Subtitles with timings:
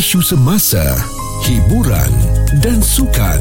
[0.00, 0.80] isu semasa,
[1.44, 2.08] hiburan
[2.64, 3.36] dan sukan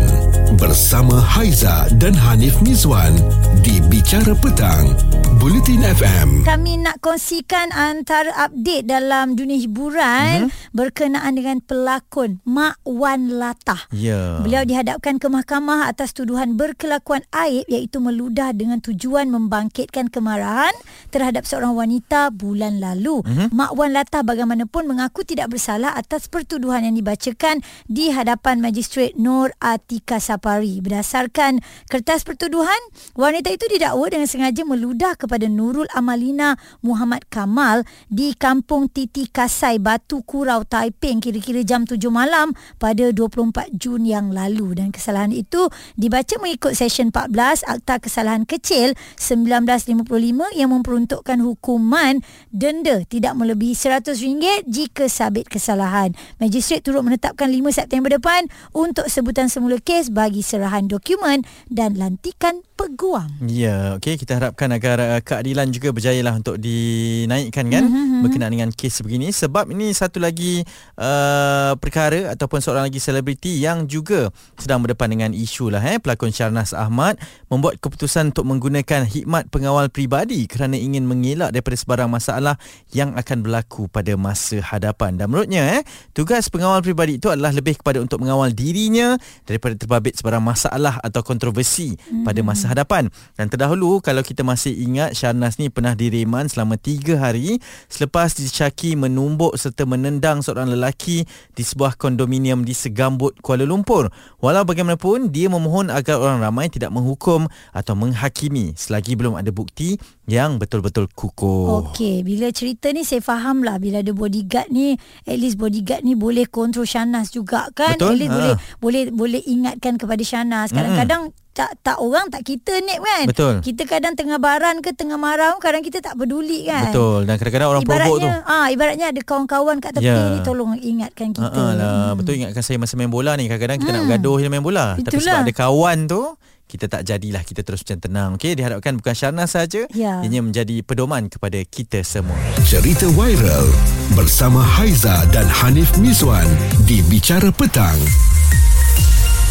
[0.59, 3.15] bersama Haiza dan Hanif Mizwan
[3.63, 4.91] di Bicara Petang,
[5.39, 6.45] Bulletin FM.
[6.45, 10.69] Kami nak kongsikan antara update dalam dunia hiburan mm-hmm.
[10.69, 13.89] berkenaan dengan pelakon Mak Wan Latah.
[13.89, 14.37] Ya.
[14.45, 20.77] Beliau dihadapkan ke mahkamah atas tuduhan berkelakuan aib iaitu meludah dengan tujuan membangkitkan kemarahan
[21.09, 23.25] terhadap seorang wanita bulan lalu.
[23.25, 23.49] Mm-hmm.
[23.49, 29.57] Mak Wan Latah bagaimanapun mengaku tidak bersalah atas pertuduhan yang dibacakan di hadapan Magistrate Nur
[29.57, 30.85] Atika Sapari.
[30.85, 32.77] Berdasarkan kertas pertuduhan,
[33.17, 39.79] wanita itu didakwa dengan sengaja meludah kepada Nurul Amalina Muhammad Kamal di Kampung Titi Kasai
[39.79, 45.71] Batu Kurau Taiping kira-kira jam 7 malam pada 24 Jun yang lalu dan kesalahan itu
[45.95, 52.19] dibaca mengikut Session 14 Akta Kesalahan Kecil 1955 yang memperuntukkan hukuman
[52.51, 56.13] denda tidak melebihi RM100 jika sabit kesalahan.
[56.41, 62.65] Magistrate turut menetapkan 5 September depan untuk sebutan semula kes bagi serahan dokumen dan lantikan
[62.79, 63.27] peguam.
[63.43, 68.21] Ya, okey kita harapkan agar uh, keadilan juga berjayalah untuk dinaikkan kan mm-hmm.
[68.25, 70.65] berkenaan dengan kes begini sebab ini satu lagi
[70.97, 76.33] uh, perkara ataupun seorang lagi selebriti yang juga sedang berdepan dengan isu lah eh pelakon
[76.33, 82.55] Syarnas Ahmad membuat keputusan untuk menggunakan hikmat pengawal pribadi kerana ingin mengelak daripada sebarang masalah
[82.95, 85.81] yang akan berlaku pada masa hadapan dan menurutnya eh
[86.17, 91.21] tugas pengawal pribadi itu adalah lebih kepada untuk mengawal dirinya daripada terbabit sebarang masalah atau
[91.21, 92.25] kontroversi mm-hmm.
[92.25, 93.07] pada masa hadapan.
[93.37, 97.59] Dan terdahulu kalau kita masih ingat Syarnas ni pernah direman selama 3 hari
[97.91, 104.07] selepas dicaki menumbuk serta menendang seorang lelaki di sebuah kondominium di Segambut Kuala Lumpur.
[104.39, 109.99] Walau bagaimanapun dia memohon agar orang ramai tidak menghukum atau menghakimi selagi belum ada bukti
[110.31, 111.91] yang betul-betul kukuh.
[111.91, 114.95] Okey, bila cerita ni saya faham lah bila ada bodyguard ni,
[115.27, 117.99] at least bodyguard ni boleh kontrol Shanas juga kan?
[117.99, 118.15] Betul?
[118.15, 118.37] At least Ha.
[118.37, 120.69] boleh boleh boleh ingatkan kepada Shanas.
[120.69, 123.27] Kadang-kadang tak tak orang tak kita ni kan.
[123.27, 123.53] Betul.
[123.59, 126.87] Kita kadang tengah baran ke tengah marah kadang kita tak peduli kan.
[126.87, 127.27] Betul.
[127.27, 128.23] Dan kadang-kadang orang provok tu.
[128.23, 130.31] Ibaratnya, ah ibaratnya ada kawan-kawan kat tepi Ya.
[130.31, 131.51] ni tolong ingatkan kita.
[131.51, 134.09] Ha lah, betul ingatkan saya masa main bola ni kadang-kadang kita nak Hmm.
[134.09, 135.39] bergaduh dalam main bola tapi sebab Itulah.
[135.41, 136.21] ada kawan tu
[136.63, 140.21] kita tak jadilah kita terus macam tenang okey diharapkan bukan Syarnas saja Ya.
[140.21, 143.67] ianya menjadi pedoman kepada kita semua Cerita viral
[144.13, 146.45] bersama Haiza dan Hanif Mizwan
[146.85, 147.97] di Bicara Petang,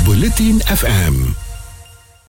[0.00, 1.47] Bulletin FM.